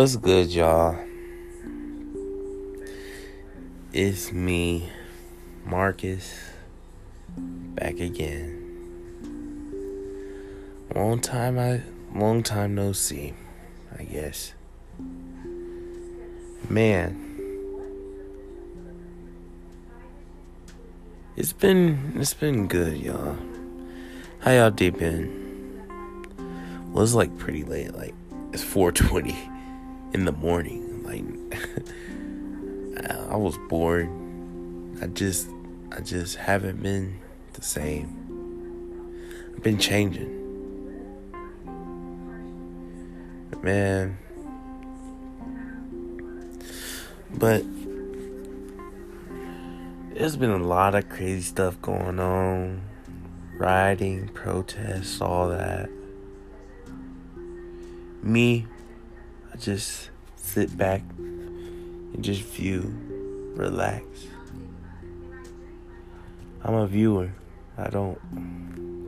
What's 0.00 0.16
good, 0.16 0.50
y'all? 0.50 0.96
It's 3.92 4.32
me, 4.32 4.88
Marcus, 5.66 6.40
back 7.36 8.00
again. 8.00 8.56
Long 10.94 11.20
time 11.20 11.58
I 11.58 11.82
long 12.18 12.42
time 12.42 12.76
no 12.76 12.92
see, 12.92 13.34
I 13.98 14.04
guess. 14.04 14.54
Man. 16.70 17.26
It's 21.36 21.52
been 21.52 22.14
it's 22.16 22.32
been 22.32 22.68
good, 22.68 22.96
y'all. 22.96 23.36
How 24.38 24.52
y'all 24.52 24.70
day 24.70 24.88
been? 24.88 25.28
Well, 26.90 27.04
it's 27.04 27.12
like 27.12 27.36
pretty 27.36 27.64
late, 27.64 27.92
like 27.92 28.14
it's 28.54 28.62
420 28.62 29.49
in 30.12 30.24
the 30.24 30.32
morning. 30.32 31.02
Like 31.02 31.24
I 33.30 33.36
was 33.36 33.56
bored. 33.68 34.08
I 35.02 35.06
just 35.06 35.48
I 35.92 36.00
just 36.00 36.36
haven't 36.36 36.82
been 36.82 37.18
the 37.54 37.62
same. 37.62 38.16
I've 39.54 39.62
been 39.62 39.78
changing. 39.78 40.38
Man. 43.62 44.16
But 47.32 47.62
there's 50.14 50.36
been 50.36 50.50
a 50.50 50.58
lot 50.58 50.94
of 50.94 51.08
crazy 51.08 51.42
stuff 51.42 51.80
going 51.82 52.18
on. 52.18 52.82
Rioting, 53.56 54.28
protests, 54.28 55.20
all 55.20 55.48
that. 55.50 55.90
Me, 58.22 58.66
I 59.52 59.56
just 59.56 60.10
sit 60.36 60.76
back 60.76 61.02
and 61.18 62.22
just 62.22 62.42
view, 62.42 62.94
relax. 63.54 64.04
I'm 66.62 66.74
a 66.74 66.86
viewer. 66.86 67.30
I 67.78 67.88
don't 67.88 68.18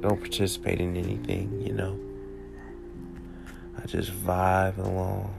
don't 0.00 0.20
participate 0.20 0.80
in 0.80 0.96
anything, 0.96 1.62
you 1.66 1.72
know. 1.72 1.98
I 3.82 3.86
just 3.86 4.10
vibe 4.12 4.78
along. 4.78 5.34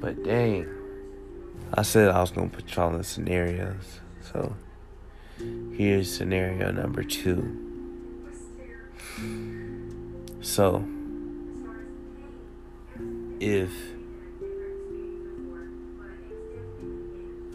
But 0.00 0.22
dang, 0.24 0.66
I 1.72 1.82
said 1.82 2.10
I 2.10 2.20
was 2.20 2.30
gonna 2.30 2.48
put 2.48 2.74
y'all 2.74 2.94
in 2.94 3.02
scenarios. 3.02 4.00
So 4.32 4.54
here's 5.72 6.14
scenario 6.14 6.70
number 6.70 7.02
two. 7.02 7.60
So 10.40 10.84
if 13.44 13.70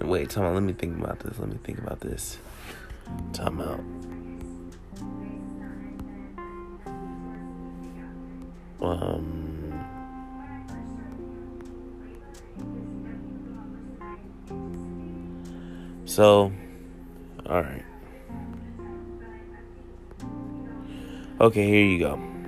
wait, 0.02 0.30
time 0.30 0.46
out, 0.46 0.54
let 0.54 0.64
me 0.64 0.74
think 0.74 0.98
about 1.00 1.20
this. 1.20 1.40
Let 1.40 1.50
me 1.50 1.58
think 1.64 1.80
about 1.80 2.00
this. 2.00 2.38
Time 3.34 3.60
out. 3.60 3.80
Um 8.82 9.50
So, 16.06 16.52
all 17.46 17.62
right. 17.62 17.86
Okay, 21.40 21.68
here 21.68 21.86
you 21.86 22.00
go. 22.00 22.39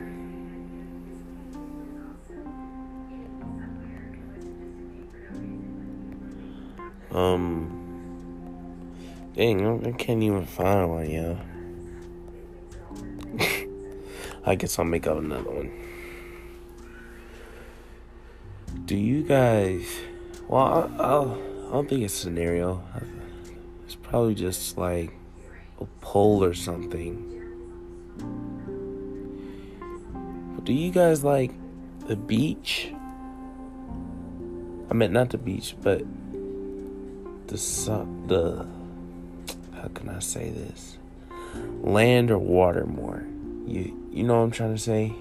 Um, 7.13 7.67
dang, 9.35 9.85
I 9.85 9.91
can't 9.91 10.23
even 10.23 10.45
find 10.45 10.89
one, 10.89 11.09
yeah. 11.09 11.35
I 14.45 14.55
guess 14.55 14.79
I'll 14.79 14.85
make 14.85 15.07
up 15.07 15.17
another 15.17 15.49
one. 15.49 15.71
Do 18.85 18.95
you 18.95 19.23
guys? 19.23 19.85
Well, 20.47 20.63
I, 20.99 21.03
I'll, 21.03 21.33
I 21.67 21.71
don't 21.71 21.89
think 21.89 22.03
it's 22.03 22.13
a 22.13 22.17
scenario. 22.17 22.81
It's 23.85 23.95
probably 23.95 24.35
just 24.35 24.77
like 24.77 25.13
a 25.81 25.85
poll 25.99 26.43
or 26.43 26.53
something. 26.53 27.27
Do 30.63 30.73
you 30.73 30.91
guys 30.91 31.23
like 31.23 31.51
the 32.07 32.15
beach? 32.15 32.93
I 34.89 34.93
meant 34.93 35.13
not 35.13 35.29
the 35.29 35.37
beach, 35.37 35.75
but 35.81 36.03
the 37.51 37.57
sun, 37.57 38.27
the 38.27 38.65
how 39.75 39.89
can 39.89 40.07
I 40.07 40.19
say 40.19 40.51
this? 40.51 40.97
Land 41.81 42.31
or 42.31 42.37
water 42.37 42.85
more? 42.85 43.25
You 43.67 44.07
you 44.09 44.23
know 44.23 44.37
what 44.37 44.43
I'm 44.43 44.51
trying 44.51 44.73
to 44.73 44.81
say? 44.81 45.11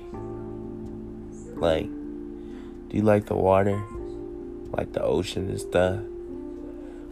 Like, 1.56 1.86
do 1.86 2.96
you 2.96 3.02
like 3.02 3.26
the 3.26 3.34
water, 3.34 3.82
like 4.70 4.92
the 4.92 5.02
ocean 5.02 5.50
and 5.50 5.60
stuff, 5.60 5.98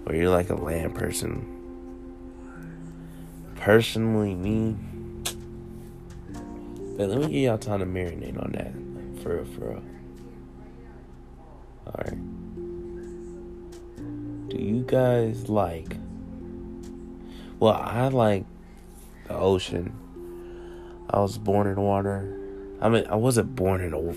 or 0.07 0.15
you're 0.15 0.31
like 0.31 0.51
a 0.51 0.55
land 0.55 0.95
person? 0.95 1.45
Personally, 3.57 4.37
me. 4.37 4.77
But 6.97 7.09
let 7.09 7.19
me 7.19 7.27
give 7.27 7.43
y'all 7.43 7.59
time 7.59 7.81
to 7.81 7.87
marinate 7.87 8.41
on 8.41 8.53
that, 8.53 8.73
for 9.23 9.35
real, 9.35 9.45
for 9.47 9.61
real. 9.71 9.83
All 11.87 12.05
right. 12.05 12.38
Do 14.49 14.57
you 14.57 14.83
guys 14.83 15.51
like? 15.51 15.99
Well, 17.61 17.75
I 17.75 18.09
like 18.09 18.47
the 19.27 19.35
ocean. 19.35 19.93
I 21.11 21.21
was 21.21 21.37
born 21.37 21.67
in 21.67 21.79
water. 21.79 22.35
I 22.81 22.89
mean, 22.89 23.05
I 23.11 23.17
wasn't 23.17 23.55
born 23.55 23.83
in 23.83 23.93
a. 23.93 24.15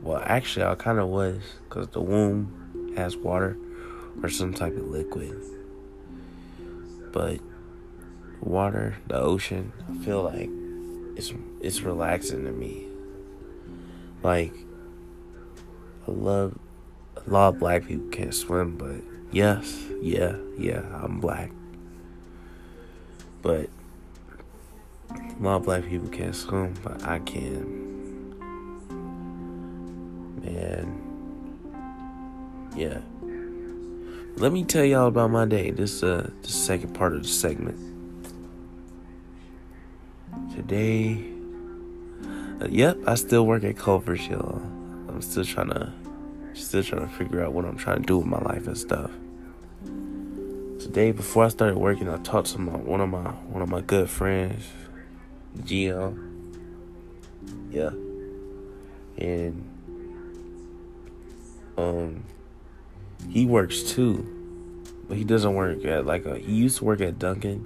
Well, 0.00 0.22
actually, 0.24 0.64
I 0.64 0.76
kind 0.76 1.00
of 1.00 1.08
was, 1.08 1.42
cause 1.70 1.88
the 1.88 2.00
womb 2.00 2.94
has 2.96 3.16
water 3.16 3.56
or 4.22 4.28
some 4.28 4.54
type 4.54 4.76
of 4.76 4.86
liquid. 4.86 5.36
But 7.10 7.40
water, 8.40 8.96
the 9.08 9.18
ocean, 9.18 9.72
I 9.90 10.04
feel 10.04 10.22
like 10.22 10.50
it's 11.16 11.32
it's 11.60 11.80
relaxing 11.80 12.44
to 12.44 12.52
me. 12.52 12.86
Like 14.22 14.54
I 16.06 16.12
love 16.12 16.56
a 17.16 17.28
lot 17.28 17.54
of 17.54 17.58
black 17.58 17.86
people 17.86 18.08
can't 18.10 18.32
swim, 18.34 18.76
but 18.76 19.11
yes, 19.32 19.84
yeah, 20.00 20.36
yeah, 20.58 20.82
I'm 21.02 21.20
black. 21.20 21.50
But 23.42 23.68
a 25.10 25.42
lot 25.42 25.56
of 25.56 25.64
black 25.64 25.84
people 25.84 26.08
can't 26.08 26.34
swim, 26.34 26.74
but 26.82 27.02
I 27.04 27.18
can. 27.20 27.90
Man, 30.40 31.00
yeah. 32.76 33.00
Let 34.36 34.52
me 34.52 34.64
tell 34.64 34.84
y'all 34.84 35.08
about 35.08 35.30
my 35.30 35.44
day. 35.44 35.70
This 35.70 36.02
uh 36.02 36.30
the 36.42 36.48
second 36.48 36.94
part 36.94 37.14
of 37.14 37.22
the 37.22 37.28
segment. 37.28 37.78
Today, 40.54 41.32
uh, 42.60 42.68
yep, 42.68 42.98
I 43.06 43.14
still 43.14 43.46
work 43.46 43.64
at 43.64 43.76
Culver's, 43.76 44.26
y'all. 44.28 44.62
I'm 45.08 45.20
still 45.22 45.44
trying 45.44 45.70
to, 45.70 45.92
still 46.54 46.82
trying 46.82 47.08
to 47.08 47.14
figure 47.14 47.44
out 47.44 47.52
what 47.52 47.64
I'm 47.64 47.76
trying 47.76 48.00
to 48.00 48.06
do 48.06 48.18
with 48.18 48.26
my 48.26 48.38
life 48.40 48.66
and 48.66 48.76
stuff. 48.76 49.10
Today, 50.82 51.12
before 51.12 51.44
I 51.44 51.48
started 51.48 51.76
working, 51.78 52.08
I 52.08 52.16
talked 52.18 52.48
to 52.48 52.58
my 52.58 52.76
one 52.76 53.00
of 53.00 53.08
my 53.08 53.30
one 53.30 53.62
of 53.62 53.68
my 53.68 53.82
good 53.82 54.10
friends, 54.10 54.64
Gio. 55.58 56.18
Yeah, 57.70 57.90
and 59.16 59.70
um, 61.78 62.24
he 63.30 63.46
works 63.46 63.84
too, 63.84 64.82
but 65.06 65.16
he 65.16 65.22
doesn't 65.22 65.54
work 65.54 65.84
at 65.84 66.04
like 66.04 66.26
a. 66.26 66.36
He 66.36 66.52
used 66.52 66.78
to 66.78 66.84
work 66.84 67.00
at 67.00 67.16
Dunkin', 67.16 67.64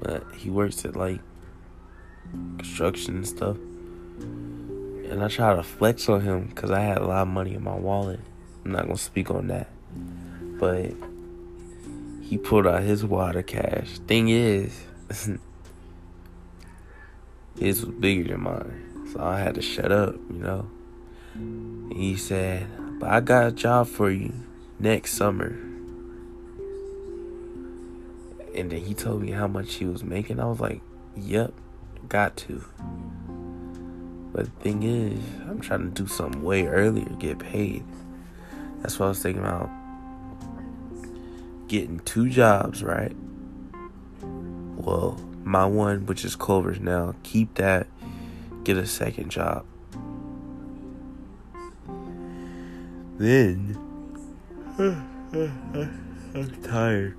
but 0.00 0.24
he 0.34 0.48
works 0.48 0.86
at 0.86 0.96
like 0.96 1.20
construction 2.56 3.16
and 3.16 3.28
stuff. 3.28 3.58
And 3.58 5.22
I 5.22 5.28
try 5.28 5.54
to 5.54 5.62
flex 5.62 6.08
on 6.08 6.22
him 6.22 6.46
because 6.46 6.70
I 6.70 6.80
had 6.80 6.96
a 6.96 7.06
lot 7.06 7.22
of 7.22 7.28
money 7.28 7.52
in 7.52 7.62
my 7.62 7.76
wallet. 7.76 8.20
I'm 8.64 8.72
not 8.72 8.84
gonna 8.84 8.96
speak 8.96 9.30
on 9.30 9.48
that, 9.48 9.68
but 10.58 10.94
he 12.32 12.38
pulled 12.38 12.66
out 12.66 12.82
his 12.82 13.04
water 13.04 13.42
cash. 13.42 13.98
Thing 14.06 14.30
is, 14.30 14.84
his 17.58 17.84
was 17.84 17.94
bigger 17.96 18.32
than 18.32 18.40
mine, 18.40 19.10
so 19.12 19.20
I 19.20 19.40
had 19.40 19.56
to 19.56 19.60
shut 19.60 19.92
up, 19.92 20.14
you 20.30 20.38
know. 20.38 20.66
He 21.94 22.16
said, 22.16 22.66
"But 22.98 23.10
I 23.10 23.20
got 23.20 23.48
a 23.48 23.52
job 23.52 23.86
for 23.86 24.10
you 24.10 24.32
next 24.78 25.12
summer." 25.12 25.48
And 28.54 28.70
then 28.70 28.80
he 28.80 28.94
told 28.94 29.20
me 29.20 29.32
how 29.32 29.46
much 29.46 29.74
he 29.74 29.84
was 29.84 30.02
making. 30.02 30.40
I 30.40 30.46
was 30.46 30.58
like, 30.58 30.80
"Yep." 31.14 31.52
got 32.08 32.34
to. 32.38 32.64
But 34.32 34.46
the 34.46 34.50
thing 34.62 34.84
is, 34.84 35.20
I'm 35.50 35.60
trying 35.60 35.92
to 35.92 36.02
do 36.02 36.08
something 36.08 36.42
way 36.42 36.66
earlier, 36.66 37.10
get 37.18 37.38
paid. 37.38 37.84
That's 38.80 38.98
what 38.98 39.04
I 39.04 39.08
was 39.10 39.22
thinking 39.22 39.42
about. 39.42 39.81
Getting 41.72 42.00
two 42.00 42.28
jobs, 42.28 42.82
right? 42.82 43.16
Well, 44.20 45.18
my 45.42 45.64
one, 45.64 46.04
which 46.04 46.22
is 46.22 46.36
Culver's 46.36 46.78
now, 46.80 47.14
keep 47.22 47.54
that, 47.54 47.86
get 48.62 48.76
a 48.76 48.86
second 48.86 49.30
job. 49.30 49.64
Then, 53.16 53.78
I'm 54.78 56.62
tired. 56.62 57.16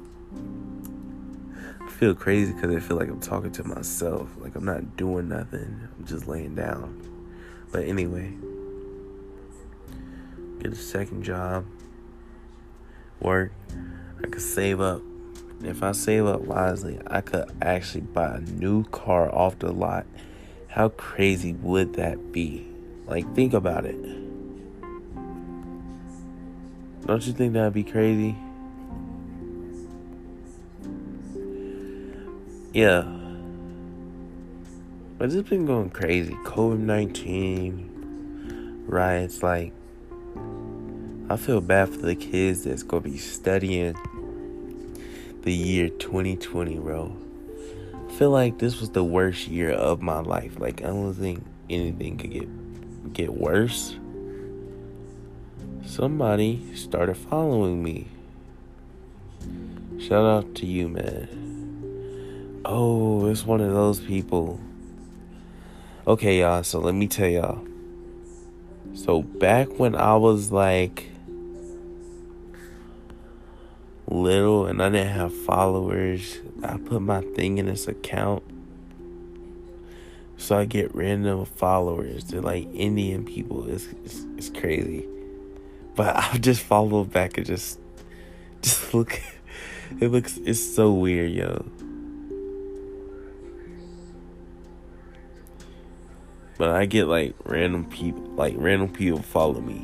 I 1.81 1.89
feel 1.89 2.13
crazy 2.13 2.53
because 2.53 2.75
I 2.75 2.79
feel 2.79 2.97
like 2.97 3.09
I'm 3.09 3.19
talking 3.19 3.51
to 3.53 3.63
myself. 3.63 4.29
Like 4.37 4.55
I'm 4.55 4.65
not 4.65 4.95
doing 4.95 5.29
nothing. 5.29 5.87
I'm 5.97 6.05
just 6.05 6.27
laying 6.27 6.53
down. 6.53 7.01
But 7.71 7.85
anyway, 7.85 8.31
get 10.61 10.71
a 10.71 10.75
second 10.75 11.23
job, 11.23 11.65
work. 13.19 13.51
I 14.23 14.27
could 14.27 14.41
save 14.41 14.79
up. 14.79 15.01
If 15.61 15.83
I 15.83 15.91
save 15.91 16.25
up 16.25 16.41
wisely, 16.41 16.99
I 17.07 17.21
could 17.21 17.49
actually 17.61 18.01
buy 18.01 18.35
a 18.35 18.39
new 18.39 18.83
car 18.85 19.33
off 19.33 19.59
the 19.59 19.71
lot. 19.71 20.05
How 20.67 20.89
crazy 20.89 21.53
would 21.53 21.93
that 21.95 22.31
be? 22.31 22.65
Like, 23.05 23.33
think 23.35 23.53
about 23.53 23.85
it. 23.85 24.01
Don't 27.05 27.27
you 27.27 27.33
think 27.33 27.53
that'd 27.53 27.73
be 27.73 27.83
crazy? 27.83 28.35
Yeah. 32.73 33.03
But 35.17 35.31
it's 35.31 35.47
been 35.47 35.65
going 35.65 35.91
crazy. 35.91 36.33
COVID 36.43 36.79
19, 36.79 38.83
riots. 38.87 39.43
Like, 39.43 39.73
I 41.33 41.35
feel 41.35 41.61
bad 41.61 41.89
for 41.89 41.97
the 41.97 42.13
kids 42.13 42.65
that's 42.65 42.83
to 42.83 42.99
be 42.99 43.17
studying 43.17 43.95
the 45.41 45.51
year 45.51 45.89
2020, 45.89 46.77
bro. 46.77 47.17
I 48.07 48.11
feel 48.11 48.29
like 48.29 48.59
this 48.59 48.79
was 48.79 48.91
the 48.91 49.03
worst 49.03 49.47
year 49.47 49.71
of 49.71 49.99
my 49.99 50.19
life. 50.19 50.59
Like, 50.59 50.83
I 50.83 50.89
don't 50.89 51.11
think 51.15 51.43
anything 51.71 52.17
could 52.19 52.29
get 52.29 53.13
get 53.13 53.33
worse. 53.33 53.95
Somebody 55.83 56.75
started 56.75 57.17
following 57.17 57.81
me. 57.81 58.09
Shout 59.99 60.25
out 60.25 60.53
to 60.57 60.67
you, 60.67 60.87
man. 60.87 62.61
Oh, 62.63 63.25
it's 63.25 63.43
one 63.43 63.59
of 63.59 63.73
those 63.73 63.99
people. 63.99 64.59
Okay, 66.05 66.41
y'all, 66.41 66.61
so 66.61 66.79
let 66.79 66.93
me 66.93 67.07
tell 67.07 67.27
y'all. 67.27 67.65
So, 68.93 69.23
back 69.23 69.79
when 69.79 69.95
I 69.95 70.15
was 70.15 70.51
like 70.51 71.09
little 74.13 74.67
and 74.67 74.81
I 74.81 74.89
didn't 74.89 75.13
have 75.13 75.33
followers, 75.33 76.37
I 76.63 76.77
put 76.77 77.01
my 77.01 77.21
thing 77.21 77.57
in 77.57 77.65
this 77.65 77.87
account. 77.87 78.43
So 80.37 80.57
I 80.57 80.65
get 80.65 80.93
random 80.93 81.45
followers. 81.45 82.25
They're 82.25 82.41
like 82.41 82.67
Indian 82.73 83.25
people. 83.25 83.67
It's, 83.69 83.87
it's, 84.05 84.25
it's 84.37 84.49
crazy. 84.49 85.07
But 85.95 86.15
I 86.33 86.37
just 86.37 86.61
follow 86.61 87.03
back 87.03 87.37
and 87.37 87.45
just 87.45 87.79
just 88.61 88.93
look 88.93 89.19
it 89.99 90.09
looks 90.09 90.37
it's 90.37 90.61
so 90.61 90.91
weird, 90.91 91.31
yo. 91.31 91.65
But 96.57 96.69
I 96.69 96.85
get 96.85 97.07
like 97.07 97.35
random 97.45 97.85
people, 97.85 98.23
like 98.35 98.53
random 98.57 98.89
people 98.89 99.21
follow 99.21 99.59
me. 99.59 99.81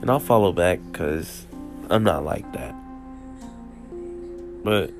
And 0.00 0.10
I'll 0.10 0.18
follow 0.18 0.52
back 0.52 0.80
because 0.90 1.46
I'm 1.92 2.04
not 2.04 2.24
like 2.24 2.50
that. 2.54 2.74
But, 4.64 4.94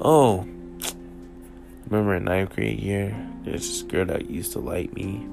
oh, 0.00 0.44
remember 1.86 2.16
in 2.16 2.24
ninth 2.24 2.56
grade 2.56 2.80
year, 2.80 3.16
there's 3.44 3.68
this 3.68 3.82
girl 3.82 4.06
that 4.06 4.28
used 4.28 4.54
to 4.54 4.58
like 4.58 4.92
me. 4.92 5.24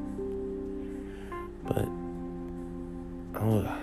But, 1.63 1.89
oh, 3.41 3.75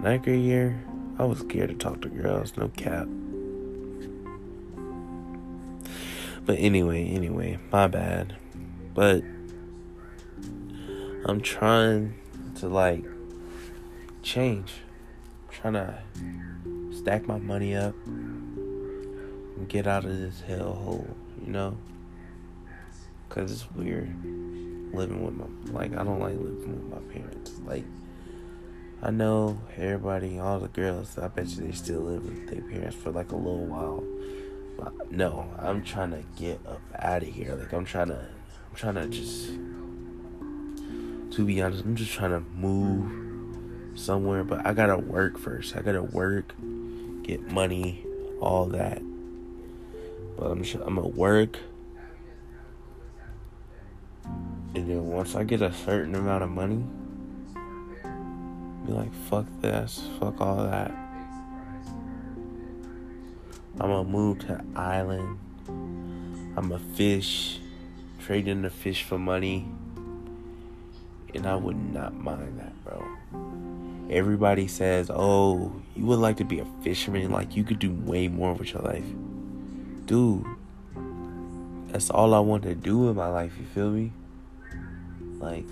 ninth 0.00 0.24
grade 0.24 0.42
year, 0.42 0.84
I 1.20 1.24
was 1.24 1.38
scared 1.38 1.68
to 1.68 1.76
talk 1.76 2.00
to 2.00 2.08
girls, 2.08 2.56
no 2.56 2.66
cap. 2.76 3.06
But 6.44 6.58
anyway, 6.58 7.08
anyway, 7.08 7.60
my 7.70 7.86
bad. 7.86 8.34
But 8.94 9.22
I'm 11.24 11.40
trying 11.40 12.14
to 12.56 12.68
like 12.68 13.04
change. 14.28 14.74
I'm 15.48 15.54
trying 15.54 15.72
to 15.72 15.98
stack 16.92 17.26
my 17.26 17.38
money 17.38 17.74
up 17.74 17.94
and 18.04 19.66
get 19.68 19.86
out 19.86 20.04
of 20.04 20.18
this 20.18 20.42
hellhole, 20.46 21.08
you 21.42 21.50
know? 21.50 21.78
Cause 23.30 23.50
it's 23.50 23.70
weird 23.72 24.08
living 24.92 25.22
with 25.24 25.34
my 25.34 25.78
like 25.78 25.92
I 25.92 26.02
don't 26.02 26.18
like 26.18 26.34
living 26.34 26.90
with 26.90 26.90
my 26.90 27.12
parents. 27.12 27.52
Like 27.64 27.84
I 29.02 29.10
know 29.10 29.58
everybody, 29.76 30.38
all 30.38 30.58
the 30.60 30.68
girls, 30.68 31.16
I 31.18 31.28
bet 31.28 31.48
you 31.48 31.66
they 31.66 31.72
still 31.72 32.00
live 32.00 32.24
with 32.24 32.50
their 32.50 32.62
parents 32.62 32.96
for 32.96 33.10
like 33.10 33.32
a 33.32 33.36
little 33.36 33.64
while 33.64 34.04
But 34.76 35.10
no, 35.10 35.48
I'm 35.58 35.82
trying 35.82 36.10
to 36.10 36.22
get 36.36 36.60
up 36.66 36.80
out 36.98 37.22
of 37.22 37.28
here. 37.28 37.54
Like 37.54 37.72
I'm 37.72 37.84
trying 37.84 38.08
to, 38.08 38.18
I'm 38.18 38.74
trying 38.74 38.94
to 38.94 39.08
just, 39.08 39.46
to 41.36 41.44
be 41.46 41.62
honest, 41.62 41.84
I'm 41.84 41.96
just 41.96 42.12
trying 42.12 42.32
to 42.32 42.40
move 42.40 43.27
somewhere. 43.98 44.44
But 44.44 44.66
I 44.66 44.72
gotta 44.72 44.96
work 44.96 45.38
first. 45.38 45.76
I 45.76 45.82
gotta 45.82 46.02
work, 46.02 46.54
get 47.22 47.50
money, 47.50 48.04
all 48.40 48.66
that. 48.66 49.02
But 50.36 50.50
I'm, 50.50 50.62
I'm 50.86 50.94
gonna 50.94 51.08
work, 51.08 51.58
and 54.74 54.88
then 54.88 55.06
once 55.06 55.34
I 55.34 55.44
get 55.44 55.62
a 55.62 55.72
certain 55.72 56.14
amount 56.14 56.44
of 56.44 56.50
money, 56.50 56.84
be 58.86 58.92
like, 58.92 59.12
fuck 59.28 59.46
this, 59.60 60.08
fuck 60.20 60.40
all 60.40 60.64
that. 60.64 60.90
I'm 63.80 63.90
gonna 63.90 64.08
move 64.08 64.38
to 64.40 64.54
an 64.54 64.72
island. 64.76 65.38
I'm 66.56 66.72
a 66.72 66.78
fish, 66.78 67.60
trading 68.20 68.62
the 68.62 68.70
fish 68.70 69.02
for 69.02 69.18
money. 69.18 69.68
And 71.34 71.46
I 71.46 71.56
would 71.56 71.76
not 71.76 72.14
mind 72.14 72.58
that, 72.58 72.84
bro. 72.84 73.04
Everybody 74.10 74.68
says, 74.68 75.10
oh, 75.12 75.72
you 75.94 76.06
would 76.06 76.18
like 76.18 76.38
to 76.38 76.44
be 76.44 76.60
a 76.60 76.66
fisherman. 76.82 77.30
Like, 77.30 77.54
you 77.56 77.64
could 77.64 77.78
do 77.78 77.92
way 77.92 78.28
more 78.28 78.54
with 78.54 78.72
your 78.72 78.82
life. 78.82 79.04
Dude, 80.06 80.44
that's 81.88 82.08
all 82.08 82.32
I 82.32 82.40
want 82.40 82.62
to 82.62 82.74
do 82.74 83.08
in 83.10 83.16
my 83.16 83.28
life, 83.28 83.52
you 83.58 83.66
feel 83.66 83.90
me? 83.90 84.12
Like, 85.38 85.66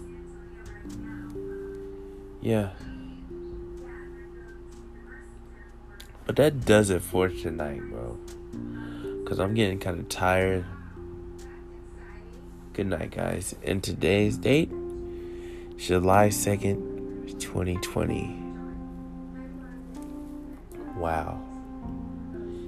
yeah. 2.42 2.70
But 6.26 6.36
that 6.36 6.64
does 6.64 6.90
it 6.90 7.02
for 7.02 7.28
tonight, 7.28 7.80
bro. 7.88 8.18
Because 9.22 9.38
I'm 9.38 9.54
getting 9.54 9.78
kind 9.78 9.98
of 9.98 10.08
tired. 10.08 10.64
Good 12.74 12.88
night, 12.88 13.12
guys. 13.12 13.54
And 13.64 13.82
today's 13.82 14.36
date, 14.36 14.70
July 15.76 16.28
2nd, 16.28 16.95
2020. 17.34 18.42
Wow. 20.96 21.40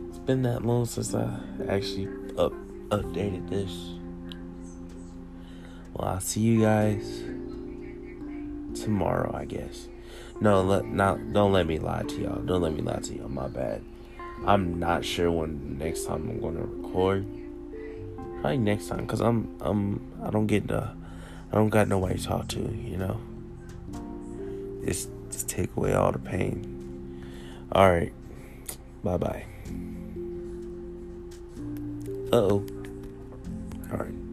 It's 0.08 0.18
been 0.18 0.42
that 0.42 0.64
long 0.64 0.86
since 0.86 1.14
I 1.14 1.38
actually 1.68 2.08
up 2.36 2.52
updated 2.90 3.48
this. 3.48 3.72
Well, 5.94 6.08
I'll 6.08 6.20
see 6.20 6.40
you 6.40 6.60
guys 6.60 7.24
tomorrow, 8.80 9.34
I 9.34 9.44
guess. 9.44 9.88
No, 10.40 10.62
let 10.62 10.86
not 10.86 11.32
don't 11.32 11.52
let 11.52 11.66
me 11.66 11.78
lie 11.78 12.02
to 12.02 12.20
y'all. 12.20 12.40
Don't 12.40 12.62
let 12.62 12.72
me 12.72 12.82
lie 12.82 13.00
to 13.00 13.14
y'all. 13.14 13.28
My 13.28 13.48
bad. 13.48 13.82
I'm 14.46 14.78
not 14.78 15.04
sure 15.04 15.30
when 15.32 15.78
next 15.78 16.04
time 16.04 16.28
I'm 16.28 16.40
gonna 16.40 16.64
record. 16.64 17.26
Probably 18.40 18.58
next 18.58 18.86
time, 18.86 19.06
cause 19.06 19.20
I'm 19.20 19.56
I'm 19.60 20.00
I 20.22 20.30
don't 20.30 20.46
get 20.46 20.68
the 20.68 20.92
I 21.50 21.54
don't 21.54 21.70
got 21.70 21.88
nobody 21.88 22.18
to 22.18 22.24
talk 22.24 22.48
to. 22.48 22.60
You 22.60 22.96
know. 22.96 23.20
Just 24.88 25.10
just 25.30 25.50
take 25.50 25.76
away 25.76 25.92
all 25.92 26.12
the 26.12 26.18
pain. 26.18 27.26
All 27.72 27.90
right. 27.90 28.10
Bye 29.04 29.18
bye. 29.18 29.44
Uh 32.32 32.36
oh. 32.36 32.66
All 33.92 33.98
right. 33.98 34.27